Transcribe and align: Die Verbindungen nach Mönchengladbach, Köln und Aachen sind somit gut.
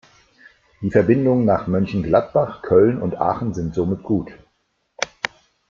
Die 0.81 0.89
Verbindungen 0.89 1.45
nach 1.45 1.67
Mönchengladbach, 1.67 2.63
Köln 2.63 2.99
und 3.03 3.21
Aachen 3.21 3.53
sind 3.53 3.75
somit 3.75 4.01
gut. 4.01 4.31